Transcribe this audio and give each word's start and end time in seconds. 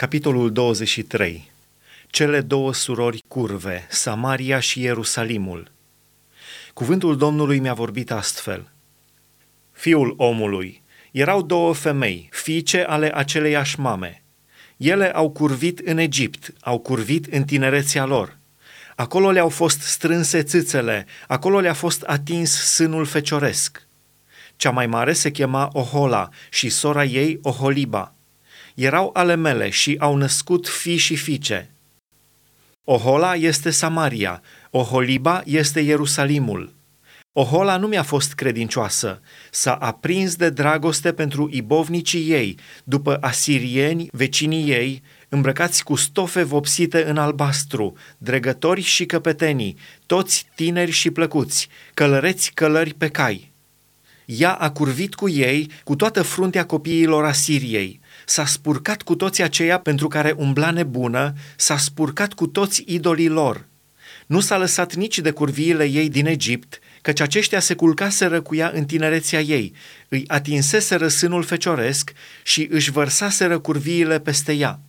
Capitolul 0.00 0.52
23 0.52 1.50
Cele 2.06 2.40
două 2.40 2.72
surori 2.72 3.24
curve, 3.28 3.86
Samaria 3.90 4.60
și 4.60 4.80
Ierusalimul. 4.80 5.70
Cuvântul 6.74 7.16
Domnului 7.16 7.58
mi-a 7.58 7.74
vorbit 7.74 8.10
astfel. 8.10 8.70
Fiul 9.72 10.14
omului, 10.16 10.82
erau 11.10 11.42
două 11.42 11.74
femei, 11.74 12.28
fiice 12.32 12.82
ale 12.82 13.10
aceleiași 13.14 13.80
mame. 13.80 14.22
Ele 14.76 15.12
au 15.12 15.30
curvit 15.30 15.78
în 15.78 15.98
Egipt, 15.98 16.52
au 16.60 16.78
curvit 16.78 17.26
în 17.26 17.44
tinerețea 17.44 18.04
lor. 18.04 18.38
Acolo 18.96 19.30
le-au 19.30 19.48
fost 19.48 19.80
strânse 19.80 20.42
țâțele, 20.42 21.06
acolo 21.26 21.60
le-a 21.60 21.74
fost 21.74 22.02
atins 22.02 22.50
sânul 22.50 23.04
fecioresc. 23.04 23.86
Cea 24.56 24.70
mai 24.70 24.86
mare 24.86 25.12
se 25.12 25.30
chema 25.30 25.70
Ohola 25.72 26.28
și 26.50 26.68
sora 26.68 27.04
ei 27.04 27.38
Oholiba 27.42 28.14
erau 28.74 29.10
ale 29.12 29.34
mele 29.34 29.70
și 29.70 29.96
au 29.98 30.16
născut 30.16 30.68
fi 30.68 30.96
și 30.96 31.16
fiice. 31.16 31.74
Ohola 32.84 33.34
este 33.34 33.70
Samaria, 33.70 34.42
Oholiba 34.70 35.42
este 35.44 35.80
Ierusalimul. 35.80 36.78
Ohola 37.32 37.76
nu 37.76 37.86
mi-a 37.86 38.02
fost 38.02 38.32
credincioasă, 38.32 39.20
s-a 39.50 39.74
aprins 39.74 40.36
de 40.36 40.50
dragoste 40.50 41.12
pentru 41.12 41.48
ibovnicii 41.52 42.30
ei, 42.30 42.58
după 42.84 43.18
asirieni, 43.20 44.08
vecinii 44.12 44.70
ei, 44.70 45.02
îmbrăcați 45.28 45.84
cu 45.84 45.94
stofe 45.94 46.42
vopsite 46.42 47.04
în 47.04 47.16
albastru, 47.16 47.96
dregători 48.18 48.80
și 48.80 49.06
căpetenii, 49.06 49.76
toți 50.06 50.46
tineri 50.54 50.90
și 50.90 51.10
plăcuți, 51.10 51.68
călăreți 51.94 52.50
călări 52.54 52.94
pe 52.94 53.08
cai. 53.08 53.52
Ea 54.24 54.52
a 54.52 54.70
curvit 54.70 55.14
cu 55.14 55.28
ei, 55.28 55.70
cu 55.84 55.96
toată 55.96 56.22
fruntea 56.22 56.66
copiilor 56.66 57.24
Asiriei, 57.24 58.00
s-a 58.30 58.46
spurcat 58.46 59.02
cu 59.02 59.14
toți 59.14 59.42
aceia 59.42 59.78
pentru 59.78 60.08
care 60.08 60.34
umbla 60.36 60.70
nebună, 60.70 61.34
s-a 61.56 61.76
spurcat 61.76 62.32
cu 62.32 62.46
toți 62.46 62.84
idolii 62.86 63.28
lor. 63.28 63.66
Nu 64.26 64.40
s-a 64.40 64.58
lăsat 64.58 64.94
nici 64.94 65.18
de 65.18 65.30
curviile 65.30 65.84
ei 65.84 66.08
din 66.08 66.26
Egipt, 66.26 66.78
căci 67.02 67.20
aceștia 67.20 67.60
se 67.60 67.74
culcaseră 67.74 68.40
cu 68.40 68.54
ea 68.54 68.70
în 68.74 68.84
tinerețea 68.84 69.40
ei, 69.40 69.72
îi 70.08 70.24
atinseseră 70.26 71.08
sânul 71.08 71.42
fecioresc 71.42 72.12
și 72.42 72.68
își 72.70 72.90
vărsaseră 72.90 73.58
curviile 73.58 74.20
peste 74.20 74.52
ea. 74.52 74.80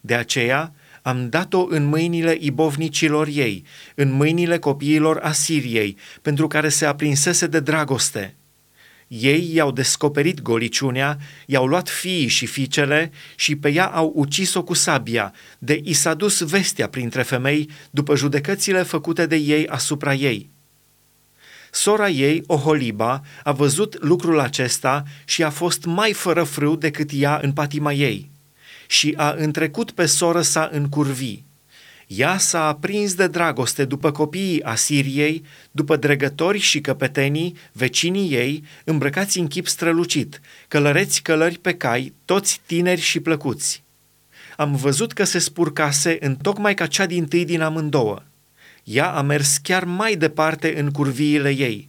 De 0.00 0.14
aceea 0.14 0.74
am 1.02 1.28
dat-o 1.28 1.66
în 1.68 1.84
mâinile 1.84 2.36
ibovnicilor 2.40 3.26
ei, 3.26 3.64
în 3.94 4.12
mâinile 4.12 4.58
copiilor 4.58 5.18
Asiriei, 5.18 5.96
pentru 6.22 6.46
care 6.46 6.68
se 6.68 6.86
aprinsese 6.86 7.46
de 7.46 7.60
dragoste– 7.60 8.34
ei 9.08 9.54
i-au 9.54 9.72
descoperit 9.72 10.42
goliciunea, 10.42 11.18
i-au 11.46 11.66
luat 11.66 11.88
fiii 11.88 12.28
și 12.28 12.46
fiicele 12.46 13.12
și 13.36 13.56
pe 13.56 13.72
ea 13.72 13.86
au 13.86 14.12
ucis-o 14.14 14.62
cu 14.62 14.74
sabia, 14.74 15.34
de 15.58 15.80
i 15.84 15.92
s-a 15.92 16.14
dus 16.14 16.40
vestea 16.40 16.88
printre 16.88 17.22
femei 17.22 17.70
după 17.90 18.16
judecățile 18.16 18.82
făcute 18.82 19.26
de 19.26 19.36
ei 19.36 19.66
asupra 19.66 20.14
ei. 20.14 20.50
Sora 21.70 22.08
ei, 22.08 22.42
Oholiba, 22.46 23.22
a 23.42 23.52
văzut 23.52 24.02
lucrul 24.02 24.40
acesta 24.40 25.02
și 25.24 25.42
a 25.42 25.50
fost 25.50 25.84
mai 25.84 26.12
fără 26.12 26.42
frâu 26.42 26.76
decât 26.76 27.10
ea 27.12 27.38
în 27.42 27.52
patima 27.52 27.92
ei. 27.92 28.30
Și 28.86 29.14
a 29.16 29.34
întrecut 29.36 29.90
pe 29.90 30.06
soră 30.06 30.42
sa 30.42 30.68
în 30.72 30.88
curvii 30.88 31.43
ea 32.16 32.38
s-a 32.38 32.66
aprins 32.66 33.14
de 33.14 33.26
dragoste 33.26 33.84
după 33.84 34.10
copiii 34.10 34.62
Asiriei, 34.62 35.44
după 35.70 35.96
dregători 35.96 36.58
și 36.58 36.80
căpetenii, 36.80 37.56
vecinii 37.72 38.32
ei, 38.32 38.64
îmbrăcați 38.84 39.38
în 39.38 39.46
chip 39.46 39.66
strălucit, 39.66 40.40
călăreți 40.68 41.22
călări 41.22 41.58
pe 41.58 41.74
cai, 41.74 42.12
toți 42.24 42.60
tineri 42.66 43.00
și 43.00 43.20
plăcuți. 43.20 43.82
Am 44.56 44.76
văzut 44.76 45.12
că 45.12 45.24
se 45.24 45.38
spurcase 45.38 46.16
în 46.20 46.36
tocmai 46.36 46.74
ca 46.74 46.86
cea 46.86 47.06
din 47.06 47.26
tâi 47.26 47.44
din 47.44 47.60
amândouă. 47.60 48.22
Ea 48.84 49.10
a 49.10 49.22
mers 49.22 49.56
chiar 49.56 49.84
mai 49.84 50.16
departe 50.16 50.78
în 50.80 50.90
curviile 50.90 51.50
ei. 51.50 51.88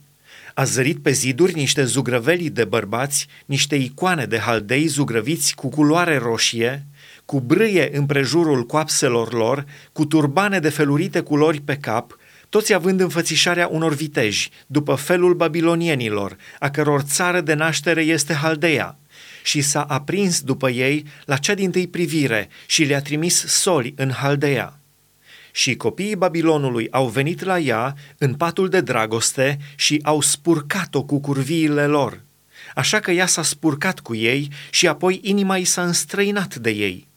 A 0.53 0.63
zărit 0.63 1.01
pe 1.01 1.11
ziduri 1.11 1.53
niște 1.53 1.83
zugrăveli 1.83 2.49
de 2.49 2.65
bărbați, 2.65 3.27
niște 3.45 3.75
icoane 3.75 4.25
de 4.25 4.37
haldei 4.37 4.87
zugrăviți 4.87 5.55
cu 5.55 5.69
culoare 5.69 6.17
roșie, 6.17 6.85
cu 7.25 7.39
brâie 7.39 7.97
împrejurul 7.97 8.65
coapselor 8.65 9.33
lor, 9.33 9.65
cu 9.91 10.05
turbane 10.05 10.59
de 10.59 10.69
felurite 10.69 11.19
culori 11.19 11.61
pe 11.61 11.77
cap, 11.77 12.17
toți 12.49 12.73
având 12.73 12.99
înfățișarea 12.99 13.67
unor 13.67 13.93
viteji, 13.93 14.49
după 14.67 14.95
felul 14.95 15.33
babilonienilor, 15.33 16.35
a 16.59 16.69
căror 16.69 17.01
țară 17.01 17.41
de 17.41 17.53
naștere 17.53 18.01
este 18.01 18.33
Haldeia, 18.33 18.97
și 19.43 19.61
s-a 19.61 19.81
aprins 19.81 20.41
după 20.41 20.69
ei 20.69 21.05
la 21.25 21.37
cea 21.37 21.53
din 21.53 21.71
tâi 21.71 21.87
privire 21.87 22.49
și 22.65 22.83
le-a 22.83 23.01
trimis 23.01 23.45
soli 23.45 23.93
în 23.97 24.11
Haldeia. 24.11 24.79
Și 25.51 25.75
copiii 25.75 26.15
Babilonului 26.15 26.87
au 26.91 27.07
venit 27.07 27.43
la 27.43 27.59
ea 27.59 27.95
în 28.17 28.33
patul 28.33 28.69
de 28.69 28.81
dragoste 28.81 29.57
și 29.75 29.99
au 30.03 30.21
spurcat-o 30.21 31.03
cu 31.03 31.19
curviile 31.19 31.85
lor. 31.85 32.23
Așa 32.75 32.99
că 32.99 33.11
ea 33.11 33.25
s-a 33.25 33.43
spurcat 33.43 33.99
cu 33.99 34.15
ei 34.15 34.49
și 34.69 34.87
apoi 34.87 35.19
inima 35.23 35.57
i 35.57 35.63
s-a 35.63 35.83
înstrăinat 35.83 36.55
de 36.55 36.69
ei 36.69 37.07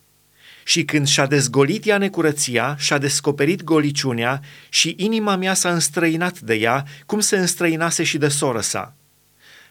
și 0.68 0.84
când 0.84 1.06
și-a 1.06 1.26
dezgolit 1.26 1.86
ea 1.86 1.98
necurăția, 1.98 2.76
și-a 2.78 2.98
descoperit 2.98 3.62
goliciunea 3.64 4.40
și 4.68 4.94
inima 4.98 5.36
mea 5.36 5.54
s-a 5.54 5.72
înstrăinat 5.72 6.40
de 6.40 6.54
ea, 6.54 6.84
cum 7.06 7.20
se 7.20 7.36
înstrăinase 7.36 8.02
și 8.02 8.18
de 8.18 8.28
soră 8.28 8.60
sa. 8.60 8.94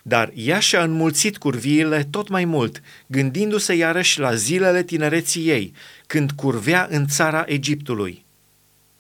Dar 0.02 0.32
ea 0.36 0.60
și-a 0.60 0.84
înmulțit 0.84 1.38
curviile 1.38 2.08
tot 2.10 2.30
mai 2.30 2.46
mult, 2.46 2.82
gândindu-se 3.08 3.74
iarăși 3.74 4.20
la 4.20 4.36
zilele 4.36 4.84
tinereții 4.84 5.48
ei, 5.48 5.74
când 6.08 6.32
curvea 6.32 6.88
în 6.90 7.08
țara 7.08 7.44
Egiptului. 7.48 8.26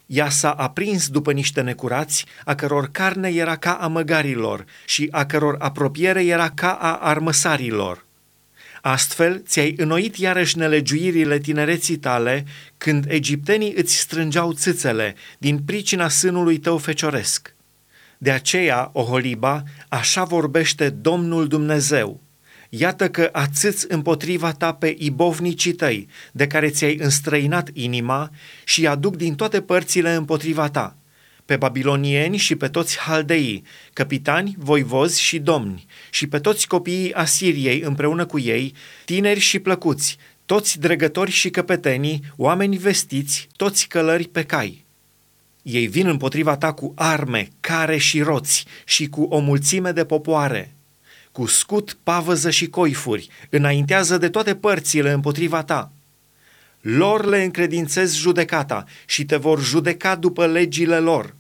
Ea 0.05 0.29
s-a 0.29 0.51
aprins 0.51 1.07
după 1.07 1.31
niște 1.31 1.61
necurați, 1.61 2.25
a 2.45 2.55
căror 2.55 2.89
carne 2.91 3.29
era 3.29 3.55
ca 3.55 3.73
a 3.73 3.87
măgarilor 3.87 4.65
și 4.85 5.07
a 5.11 5.25
căror 5.25 5.55
apropiere 5.59 6.25
era 6.25 6.49
ca 6.49 6.71
a 6.71 6.95
armăsarilor. 6.95 8.06
Astfel, 8.81 9.41
ți-ai 9.45 9.73
înnoit 9.77 10.15
iarăși 10.15 10.57
nelegiuirile 10.57 11.39
tinereții 11.39 11.97
tale 11.97 12.45
când 12.77 13.05
egiptenii 13.07 13.73
îți 13.77 13.97
strângeau 13.97 14.53
țâțele 14.53 15.15
din 15.37 15.59
pricina 15.65 16.09
sânului 16.09 16.57
tău 16.57 16.77
fecioresc. 16.77 17.55
De 18.17 18.31
aceea, 18.31 18.89
Oholiba, 18.93 19.63
așa 19.89 20.23
vorbește 20.23 20.89
Domnul 20.89 21.47
Dumnezeu. 21.47 22.21
Iată 22.69 23.09
că 23.09 23.29
ațâți 23.31 23.85
împotriva 23.89 24.51
ta 24.51 24.73
pe 24.73 24.95
ibovnicii 24.97 25.73
tăi, 25.73 26.07
de 26.31 26.47
care 26.47 26.69
ți-ai 26.69 26.97
înstrăinat 26.97 27.69
inima 27.73 28.31
și 28.63 28.87
aduc 28.87 29.15
din 29.15 29.35
toate 29.35 29.61
părțile 29.61 30.13
împotriva 30.13 30.69
ta– 30.69 30.95
pe 31.47 31.57
babilonieni 31.57 32.37
și 32.37 32.55
pe 32.55 32.67
toți 32.67 32.97
haldeii, 32.97 33.63
capitani, 33.93 34.55
voivozi 34.57 35.21
și 35.21 35.39
domni, 35.39 35.85
și 36.09 36.27
pe 36.27 36.39
toți 36.39 36.67
copiii 36.67 37.13
Asiriei 37.13 37.81
împreună 37.81 38.25
cu 38.25 38.39
ei, 38.39 38.73
tineri 39.05 39.39
și 39.39 39.59
plăcuți, 39.59 40.17
toți 40.45 40.79
dregători 40.79 41.31
și 41.31 41.49
căpetenii, 41.49 42.23
oameni 42.35 42.77
vestiți, 42.77 43.47
toți 43.55 43.87
călări 43.87 44.27
pe 44.27 44.43
cai. 44.43 44.85
Ei 45.61 45.87
vin 45.87 46.07
împotriva 46.07 46.57
ta 46.57 46.73
cu 46.73 46.93
arme, 46.95 47.49
care 47.59 47.97
și 47.97 48.21
roți 48.21 48.65
și 48.85 49.09
cu 49.09 49.21
o 49.21 49.39
mulțime 49.39 49.91
de 49.91 50.05
popoare, 50.05 50.73
cu 51.31 51.45
scut, 51.45 51.97
pavăză 52.03 52.49
și 52.49 52.67
coifuri, 52.67 53.29
înaintează 53.49 54.17
de 54.17 54.29
toate 54.29 54.55
părțile 54.55 55.11
împotriva 55.11 55.63
ta– 55.63 55.91
lor 56.81 57.25
le 57.25 57.43
încredințez 57.43 58.15
judecata 58.15 58.85
și 59.05 59.25
te 59.25 59.35
vor 59.35 59.63
judeca 59.63 60.15
după 60.15 60.45
legile 60.45 60.99
lor. 60.99 61.35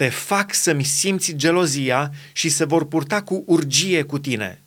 Te 0.00 0.08
fac 0.08 0.54
să-mi 0.54 0.84
simți 0.84 1.32
gelozia 1.36 2.10
și 2.32 2.48
se 2.48 2.64
vor 2.64 2.86
purta 2.86 3.22
cu 3.22 3.42
urgie 3.46 4.02
cu 4.02 4.18
tine. 4.18 4.62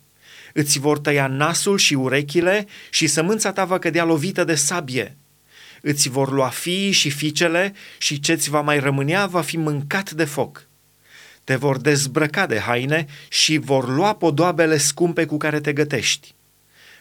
Îți 0.52 0.78
vor 0.78 0.98
tăia 0.98 1.26
nasul 1.26 1.78
și 1.78 1.94
urechile 1.94 2.66
și 2.90 3.06
sămânța 3.06 3.52
ta 3.52 3.64
va 3.64 3.78
cădea 3.78 4.04
lovită 4.04 4.44
de 4.44 4.54
sabie. 4.54 5.16
Îți 5.80 6.08
vor 6.08 6.32
lua 6.32 6.48
fiii 6.48 6.90
și 6.90 7.10
fiicele 7.10 7.74
și 7.98 8.20
ce-ți 8.20 8.50
va 8.50 8.60
mai 8.60 8.78
rămânea 8.78 9.26
va 9.26 9.40
fi 9.40 9.56
mâncat 9.56 10.10
de 10.10 10.24
foc. 10.24 10.66
Te 11.44 11.56
vor 11.56 11.76
dezbrăca 11.76 12.46
de 12.46 12.58
haine 12.58 13.06
și 13.28 13.58
vor 13.58 13.88
lua 13.88 14.14
podoabele 14.14 14.76
scumpe 14.76 15.24
cu 15.24 15.36
care 15.36 15.60
te 15.60 15.72
gătești 15.72 16.34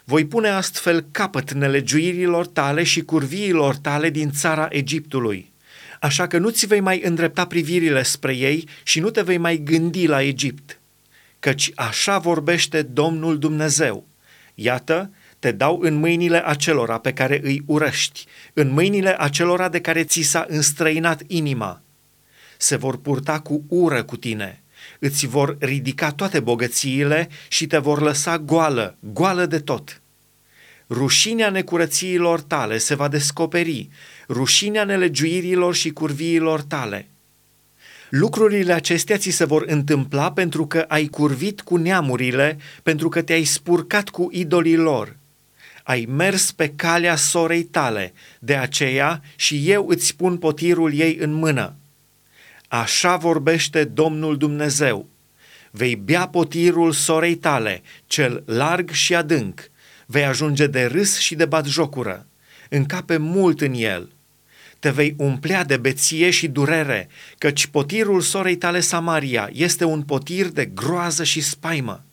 voi 0.04 0.26
pune 0.26 0.48
astfel 0.48 1.06
capăt 1.12 1.52
nelegiuirilor 1.52 2.48
tale 2.48 2.84
și 2.84 3.02
curviilor 3.02 3.76
tale 3.76 4.10
din 4.10 4.32
țara 4.32 4.68
Egiptului. 4.70 5.53
Așa 6.04 6.28
că 6.28 6.38
nu-ți 6.38 6.66
vei 6.66 6.80
mai 6.80 7.02
îndrepta 7.02 7.46
privirile 7.46 8.04
spre 8.04 8.36
ei 8.36 8.68
și 8.84 9.00
nu 9.00 9.10
te 9.10 9.22
vei 9.22 9.38
mai 9.38 9.58
gândi 9.58 10.08
la 10.08 10.22
Egipt. 10.22 10.80
Căci 11.40 11.72
așa 11.76 12.18
vorbește 12.18 12.82
Domnul 12.82 13.38
Dumnezeu. 13.38 14.08
Iată, 14.56 15.12
te 15.40 15.52
dau 15.52 15.80
în 15.82 15.94
mâinile 15.94 16.42
acelora 16.46 16.98
pe 16.98 17.14
care 17.14 17.40
îi 17.44 17.64
urăști, 17.66 18.26
în 18.54 18.70
mâinile 18.70 19.16
acelora 19.18 19.70
de 19.70 19.82
care 19.82 20.04
ți 20.04 20.22
s-a 20.22 20.46
înstrăinat 20.50 21.22
inima. 21.28 21.82
Se 22.58 22.76
vor 22.76 22.98
purta 22.98 23.40
cu 23.40 23.64
ură 23.68 24.04
cu 24.04 24.18
tine– 24.18 24.58
îți 25.00 25.28
vor 25.28 25.58
ridica 25.60 26.12
toate 26.12 26.40
bogățiile 26.40 27.30
și 27.48 27.68
te 27.68 27.78
vor 27.78 28.02
lăsa 28.02 28.40
goală, 28.40 28.98
goală 29.00 29.46
de 29.46 29.60
tot. 29.60 30.02
Rușinea 30.90 31.50
necurățiilor 31.50 32.42
tale 32.42 32.78
se 32.78 32.96
va 32.96 33.08
descoperi, 33.08 33.90
rușinea 34.30 34.84
nelegiuirilor 34.84 35.76
și 35.76 35.90
curviilor 35.90 36.62
tale. 36.62 37.08
Lucrurile 38.10 38.74
acestea 38.74 39.18
ți 39.18 39.30
se 39.30 39.46
vor 39.46 39.64
întâmpla 39.68 40.32
pentru 40.32 40.68
că 40.68 40.86
ai 40.88 41.06
curvit 41.06 41.62
cu 41.62 41.76
neamurile, 41.76 42.58
pentru 42.84 43.10
că 43.10 43.22
te-ai 43.22 43.44
spurcat 43.44 44.10
cu 44.10 44.30
idolii 44.32 44.76
lor. 44.76 45.16
Ai 45.84 46.08
mers 46.10 46.52
pe 46.52 46.70
calea 46.76 47.16
sorei 47.16 47.64
tale, 47.64 48.14
de 48.40 48.56
aceea 48.56 49.22
și 49.36 49.70
eu 49.72 49.88
îți 49.88 50.16
pun 50.16 50.38
potirul 50.38 50.94
ei 50.94 51.18
în 51.20 51.34
mână. 51.34 51.76
Așa 52.68 53.16
vorbește 53.16 53.84
Domnul 53.84 54.38
Dumnezeu. 54.38 55.08
Vei 55.72 55.96
bea 55.96 56.28
potirul 56.28 56.92
sorei 56.92 57.36
tale, 57.36 57.82
cel 58.08 58.44
larg 58.46 58.90
și 58.90 59.16
adânc. 59.16 59.72
Vei 60.14 60.26
ajunge 60.26 60.68
de 60.68 60.86
râs 60.86 61.18
și 61.18 61.36
de 61.36 61.46
batjocură. 61.46 62.28
Încape 62.70 63.18
mult 63.18 63.62
în 63.62 63.74
el– 63.74 64.10
te 64.80 64.90
vei 64.90 65.14
umplea 65.18 65.64
de 65.64 65.78
beție 65.78 66.30
și 66.30 66.48
durere, 66.48 67.10
căci 67.38 67.66
potirul 67.66 68.22
sorei 68.22 68.56
tale 68.56 68.80
Samaria 68.80 69.50
este 69.54 69.84
un 69.84 70.02
potir 70.02 70.48
de 70.48 70.66
groază 70.66 71.24
și 71.24 71.42
spaimă. 71.42 72.04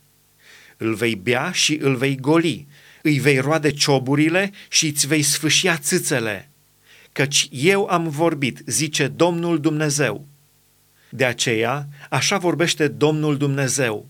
Îl 0.77 0.95
vei 0.95 1.15
bea 1.15 1.53
și 1.53 1.79
îl 1.83 1.97
vei 1.97 2.17
goli, 2.17 2.67
îi 3.03 3.19
vei 3.19 3.39
roade 3.39 3.71
cioburile 3.71 4.51
și 4.69 4.87
îți 4.87 5.07
vei 5.07 5.23
sfâșia 5.23 5.77
țâțele, 5.77 6.51
căci 7.13 7.49
eu 7.51 7.87
am 7.87 8.09
vorbit, 8.09 8.63
zice 8.67 9.07
Domnul 9.07 9.61
Dumnezeu. 9.61 10.27
De 11.09 11.25
aceea, 11.25 11.89
așa 12.11 12.39
vorbește 12.39 12.89
Domnul 12.89 13.37
Dumnezeu, 13.37 14.09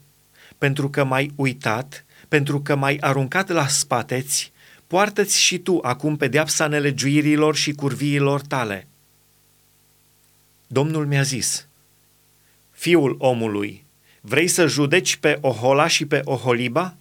pentru 0.60 0.90
că 0.90 1.04
m-ai 1.04 1.32
uitat, 1.36 2.04
pentru 2.28 2.60
că 2.60 2.74
m-ai 2.74 2.96
aruncat 3.00 3.48
la 3.48 3.66
spateți, 3.66 4.52
poartă-ți 4.86 5.40
și 5.40 5.58
tu 5.58 5.78
acum 5.82 6.16
pedeapsa 6.16 6.66
nelegiuirilor 6.66 7.56
și 7.56 7.72
curviilor 7.72 8.40
tale. 8.40 8.86
Domnul 10.66 11.06
mi-a 11.06 11.22
zis, 11.22 11.66
Fiul 12.70 13.16
omului, 13.18 13.84
vrei 14.20 14.48
să 14.48 14.66
judeci 14.66 15.16
pe 15.16 15.38
Ohola 15.40 15.86
și 15.86 16.06
pe 16.06 16.20
Oholiba? 16.24 16.96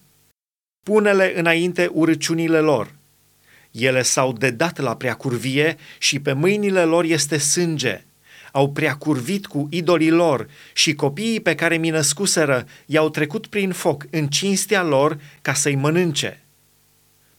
Pune-le 0.85 1.33
înainte 1.35 1.89
urăciunile 1.91 2.59
lor. 2.59 2.95
Ele 3.71 4.01
s-au 4.01 4.33
dedat 4.33 4.77
la 4.77 4.95
preacurvie 4.95 5.77
și 5.97 6.19
pe 6.19 6.33
mâinile 6.33 6.83
lor 6.83 7.03
este 7.03 7.37
sânge. 7.37 8.03
Au 8.51 8.71
preacurvit 8.71 9.45
cu 9.45 9.67
idolii 9.71 10.09
lor 10.09 10.47
și 10.73 10.93
copiii 10.93 11.39
pe 11.39 11.55
care 11.55 11.77
mi 11.77 11.89
născuseră 11.89 12.65
i-au 12.85 13.09
trecut 13.09 13.47
prin 13.47 13.71
foc 13.71 14.05
în 14.09 14.27
cinstea 14.27 14.83
lor 14.83 15.19
ca 15.41 15.53
să-i 15.53 15.75
mănânce. 15.75 16.43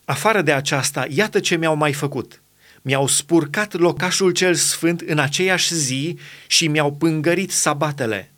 Afară 0.04 0.42
de 0.42 0.52
aceasta, 0.52 1.06
iată 1.08 1.40
ce 1.40 1.56
mi-au 1.56 1.76
mai 1.76 1.92
făcut. 1.92 2.42
Mi-au 2.82 3.06
spurcat 3.06 3.72
locașul 3.72 4.30
cel 4.30 4.54
sfânt 4.54 5.00
în 5.00 5.18
aceeași 5.18 5.74
zi 5.74 6.18
și 6.46 6.68
mi-au 6.68 6.92
pângărit 6.92 7.50
sabatele. 7.50 8.32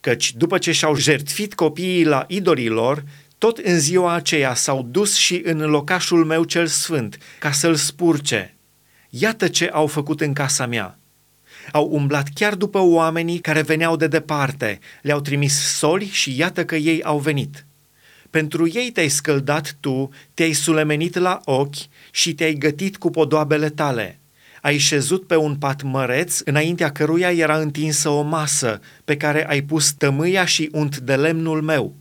Căci 0.00 0.34
după 0.34 0.58
ce 0.58 0.72
și-au 0.72 0.96
jertfit 0.96 1.54
copiii 1.54 2.04
la 2.04 2.24
idolii 2.28 2.68
lor, 2.68 3.04
tot 3.38 3.58
în 3.58 3.78
ziua 3.78 4.12
aceea 4.12 4.54
s-au 4.54 4.82
dus 4.82 5.16
și 5.16 5.40
în 5.44 5.58
locașul 5.58 6.24
meu 6.24 6.44
cel 6.44 6.66
sfânt, 6.66 7.18
ca 7.38 7.52
să-l 7.52 7.74
spurce. 7.74 8.56
Iată 9.08 9.48
ce 9.48 9.68
au 9.68 9.86
făcut 9.86 10.20
în 10.20 10.32
casa 10.32 10.66
mea. 10.66 10.98
Au 11.72 11.88
umblat 11.92 12.28
chiar 12.34 12.54
după 12.54 12.78
oamenii 12.78 13.38
care 13.38 13.62
veneau 13.62 13.96
de 13.96 14.06
departe, 14.06 14.78
le-au 15.02 15.20
trimis 15.20 15.76
soli 15.76 16.06
și 16.06 16.38
iată 16.38 16.64
că 16.64 16.76
ei 16.76 17.02
au 17.02 17.18
venit. 17.18 17.66
Pentru 18.30 18.70
ei 18.72 18.90
te-ai 18.90 19.08
scăldat 19.08 19.76
tu, 19.80 20.08
te-ai 20.34 20.52
sulemenit 20.52 21.18
la 21.18 21.40
ochi 21.44 21.76
și 22.10 22.34
te-ai 22.34 22.54
gătit 22.54 22.96
cu 22.96 23.10
podoabele 23.10 23.68
tale. 23.68 24.20
Ai 24.60 24.78
șezut 24.78 25.26
pe 25.26 25.36
un 25.36 25.56
pat 25.56 25.82
măreț, 25.82 26.40
înaintea 26.44 26.92
căruia 26.92 27.32
era 27.32 27.58
întinsă 27.58 28.08
o 28.08 28.22
masă, 28.22 28.80
pe 29.04 29.16
care 29.16 29.48
ai 29.48 29.62
pus 29.62 29.92
tămâia 29.92 30.44
și 30.44 30.68
unt 30.72 30.98
de 30.98 31.16
lemnul 31.16 31.62
meu. 31.62 31.94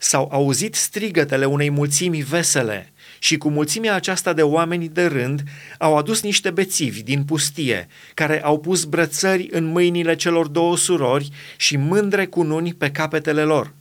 S-au 0.00 0.28
auzit 0.32 0.74
strigătele 0.74 1.44
unei 1.44 1.70
mulțimi 1.70 2.22
vesele 2.22 2.92
și 3.24 3.36
cu 3.36 3.48
mulțimea 3.48 3.94
aceasta 3.94 4.32
de 4.32 4.42
oameni 4.42 4.88
de 4.88 5.06
rând 5.06 5.42
au 5.78 5.96
adus 5.96 6.22
niște 6.22 6.50
bețivi 6.50 7.02
din 7.02 7.24
pustie, 7.24 7.88
care 8.14 8.42
au 8.42 8.58
pus 8.58 8.84
brățări 8.84 9.48
în 9.50 9.64
mâinile 9.64 10.16
celor 10.16 10.46
două 10.46 10.76
surori 10.76 11.30
și 11.56 11.76
mândre 11.76 12.26
cununi 12.26 12.74
pe 12.74 12.90
capetele 12.90 13.42
lor. 13.42 13.72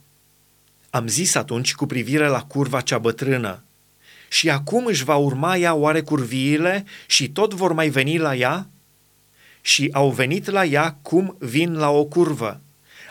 Am 0.90 1.08
zis 1.08 1.36
atunci 1.36 1.74
cu 1.74 1.86
privire 1.86 2.28
la 2.28 2.42
curva 2.42 2.82
cea 2.82 2.98
bătrână, 2.98 3.64
și 4.30 4.50
acum 4.50 4.86
își 4.86 5.04
va 5.04 5.16
urma 5.16 5.58
ea 5.58 5.74
oare 5.74 6.02
curviile 6.02 6.86
și 7.06 7.30
tot 7.30 7.54
vor 7.54 7.74
mai 7.74 7.90
veni 7.90 8.18
la 8.18 8.36
ea? 8.36 8.68
Și 9.62 9.90
au 9.92 10.10
venit 10.10 10.50
la 10.50 10.66
ea 10.66 10.98
cum 11.02 11.36
vin 11.40 11.74
la 11.74 11.90
o 11.90 12.04
curvă. 12.06 12.62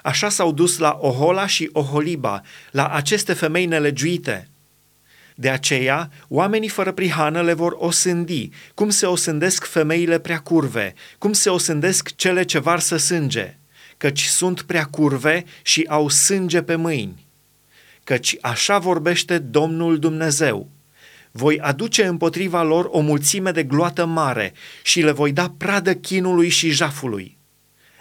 Așa 0.02 0.28
s-au 0.28 0.52
dus 0.52 0.78
la 0.78 0.98
Ohola 1.00 1.46
și 1.46 1.70
Oholiba, 1.72 2.42
la 2.70 2.88
aceste 2.88 3.32
femei 3.32 3.66
nelegiuite. 3.66 4.46
De 5.34 5.50
aceea, 5.50 6.10
oamenii 6.28 6.68
fără 6.68 6.92
prihană 6.92 7.42
le 7.42 7.52
vor 7.52 7.76
osândi, 7.78 8.48
cum 8.74 8.90
se 8.90 9.06
osândesc 9.06 9.64
femeile 9.64 10.18
prea 10.18 10.38
curve, 10.38 10.94
cum 11.18 11.32
se 11.32 11.50
osândesc 11.50 12.16
cele 12.16 12.42
ce 12.42 12.58
varsă 12.58 12.96
sânge, 12.96 13.58
căci 13.96 14.22
sunt 14.22 14.62
prea 14.62 14.84
curve 14.84 15.44
și 15.62 15.84
au 15.88 16.08
sânge 16.08 16.62
pe 16.62 16.74
mâini 16.74 17.30
căci 18.04 18.36
așa 18.40 18.78
vorbește 18.78 19.38
Domnul 19.38 19.98
Dumnezeu. 19.98 20.70
Voi 21.30 21.60
aduce 21.60 22.04
împotriva 22.04 22.62
lor 22.62 22.88
o 22.90 23.00
mulțime 23.00 23.50
de 23.50 23.62
gloată 23.62 24.06
mare 24.06 24.52
și 24.82 25.00
le 25.00 25.10
voi 25.10 25.32
da 25.32 25.54
pradă 25.56 25.94
chinului 25.94 26.48
și 26.48 26.70
jafului. 26.70 27.38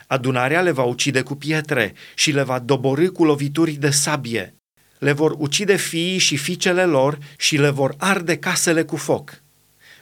Adunarea 0.07 0.61
le 0.61 0.71
va 0.71 0.83
ucide 0.83 1.21
cu 1.21 1.35
pietre 1.35 1.93
și 2.15 2.31
le 2.31 2.43
va 2.43 2.59
doborâ 2.59 3.09
cu 3.09 3.23
lovituri 3.23 3.71
de 3.71 3.89
sabie. 3.89 4.55
Le 5.01 5.11
vor 5.11 5.35
ucide 5.37 5.75
fiii 5.75 6.17
și 6.17 6.37
fiicele 6.37 6.85
lor 6.85 7.17
și 7.37 7.57
le 7.57 7.69
vor 7.69 7.93
arde 7.97 8.37
casele 8.37 8.83
cu 8.83 8.95
foc. 8.95 9.41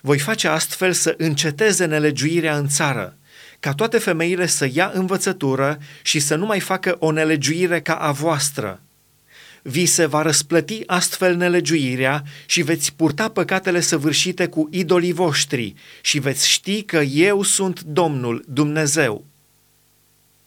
Voi 0.01 0.19
face 0.19 0.47
astfel 0.47 0.93
să 0.93 1.13
înceteze 1.17 1.85
nelegiuirea 1.85 2.57
în 2.57 2.67
țară, 2.67 3.17
ca 3.59 3.73
toate 3.73 3.97
femeile 3.97 4.45
să 4.45 4.69
ia 4.73 4.91
învățătură 4.93 5.77
și 6.01 6.19
să 6.19 6.35
nu 6.35 6.45
mai 6.45 6.59
facă 6.59 6.95
o 6.99 7.11
nelegiuire 7.11 7.81
ca 7.81 7.93
a 7.95 8.11
voastră, 8.11 8.81
vi 9.61 9.85
se 9.85 10.05
va 10.05 10.21
răsplăti 10.21 10.83
astfel 10.85 11.35
nelegiuirea 11.35 12.23
și 12.45 12.61
veți 12.61 12.93
purta 12.95 13.29
păcatele 13.29 13.79
săvârșite 13.79 14.47
cu 14.47 14.67
idolii 14.71 15.13
voștri 15.13 15.73
și 16.01 16.19
veți 16.19 16.49
ști 16.49 16.83
că 16.83 16.97
eu 16.97 17.43
sunt 17.43 17.81
Domnul 17.81 18.43
Dumnezeu. 18.47 19.28